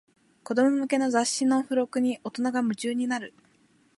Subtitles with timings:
[0.43, 3.35] 子供向けの雑誌の付録に大人が夢中になる